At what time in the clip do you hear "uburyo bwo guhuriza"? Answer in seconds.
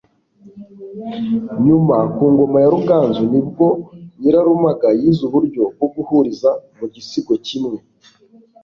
5.27-6.49